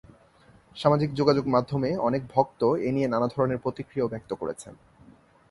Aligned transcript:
সামাজিক 0.75 1.09
যোগাযোগমাধ্যমে 1.13 1.89
অনেক 1.97 2.21
ভক্ত 2.33 2.61
এ 2.87 2.89
নিয়ে 2.91 3.07
নানা 3.07 3.27
ধরনের 3.27 3.61
প্রতিক্রিয়াও 3.63 4.11
ব্যক্ত 4.13 4.31
করেছেন। 4.33 4.73